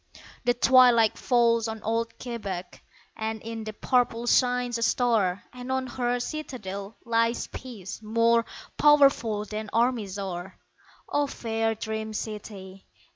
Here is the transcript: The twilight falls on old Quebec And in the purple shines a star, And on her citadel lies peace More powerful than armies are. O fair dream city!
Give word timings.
The 0.45 0.55
twilight 0.55 1.15
falls 1.15 1.67
on 1.67 1.83
old 1.83 2.17
Quebec 2.17 2.81
And 3.15 3.39
in 3.43 3.65
the 3.65 3.71
purple 3.73 4.25
shines 4.25 4.79
a 4.79 4.81
star, 4.81 5.43
And 5.53 5.71
on 5.71 5.85
her 5.85 6.19
citadel 6.19 6.95
lies 7.05 7.45
peace 7.45 8.01
More 8.01 8.43
powerful 8.79 9.45
than 9.45 9.69
armies 9.71 10.17
are. 10.17 10.57
O 11.07 11.27
fair 11.27 11.75
dream 11.75 12.13
city! 12.13 12.87